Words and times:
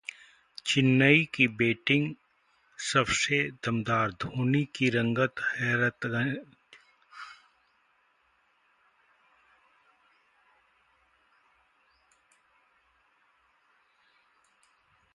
'चेन्नई 0.65 1.25
की 1.33 1.47
बैटिंग 1.57 2.05
सबसे 2.79 3.39
दमदार, 3.65 4.11
धोनी 4.21 4.63
की 4.75 4.89
रंगत 4.89 5.43
हैरतअंगेज' 5.51 6.45